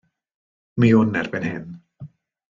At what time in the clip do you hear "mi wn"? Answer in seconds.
0.79-1.19